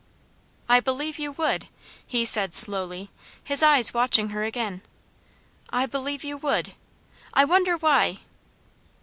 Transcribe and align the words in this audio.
"I 0.67 0.79
believe 0.79 1.19
you 1.19 1.31
would," 1.33 1.67
he 2.03 2.25
said 2.25 2.55
slowly, 2.55 3.11
his 3.43 3.61
eyes 3.61 3.93
watching 3.93 4.29
her 4.29 4.43
again. 4.43 4.81
"I 5.69 5.85
believe 5.85 6.23
you 6.23 6.37
would. 6.37 6.73
I 7.35 7.45
wonder 7.45 7.77
why!" 7.77 8.21